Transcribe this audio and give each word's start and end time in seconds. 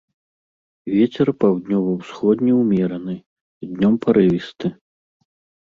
Вецер 0.95 1.27
паўднёва-ўсходні 1.43 2.51
ўмераны, 2.61 3.15
днём 3.71 3.93
парывісты. 4.09 4.77